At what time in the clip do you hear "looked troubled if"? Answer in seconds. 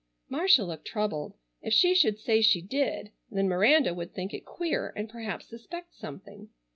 0.63-1.73